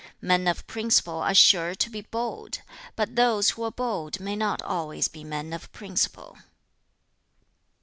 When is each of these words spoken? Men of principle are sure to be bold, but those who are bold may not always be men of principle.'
Men 0.19 0.47
of 0.47 0.65
principle 0.65 1.19
are 1.21 1.35
sure 1.35 1.75
to 1.75 1.89
be 1.91 2.01
bold, 2.01 2.63
but 2.95 3.15
those 3.15 3.51
who 3.51 3.61
are 3.65 3.69
bold 3.71 4.19
may 4.19 4.35
not 4.35 4.59
always 4.63 5.07
be 5.07 5.23
men 5.23 5.53
of 5.53 5.71
principle.' 5.73 6.39